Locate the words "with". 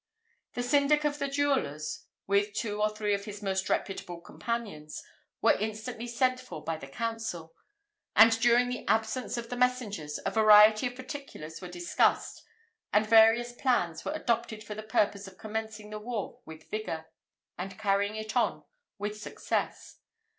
2.25-2.53, 16.47-16.71, 18.97-19.19